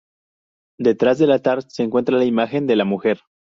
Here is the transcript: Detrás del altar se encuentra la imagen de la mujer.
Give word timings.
Detrás 0.79 1.19
del 1.19 1.31
altar 1.31 1.61
se 1.69 1.83
encuentra 1.83 2.17
la 2.17 2.25
imagen 2.25 2.65
de 2.65 2.75
la 2.75 2.85
mujer. 2.85 3.19